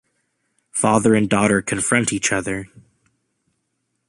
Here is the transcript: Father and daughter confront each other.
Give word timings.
Father 0.71 1.13
and 1.13 1.29
daughter 1.29 1.61
confront 1.61 2.11
each 2.11 2.31
other. 2.33 2.65